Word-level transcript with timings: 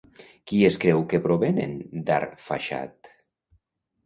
Qui 0.51 0.61
es 0.69 0.79
creu 0.85 1.03
que 1.11 1.19
provenen 1.25 1.75
d'Arfaxad? 2.09 3.13